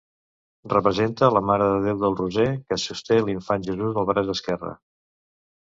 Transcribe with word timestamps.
Representa 0.71 1.29
la 1.35 1.43
Mare 1.51 1.67
de 1.73 1.77
Déu 1.89 2.01
del 2.05 2.17
Roser 2.23 2.49
que 2.71 2.81
sosté 2.87 3.19
l'Infant 3.29 3.69
Jesús 3.71 4.03
al 4.03 4.13
braç 4.13 4.35
esquerre. 4.39 4.75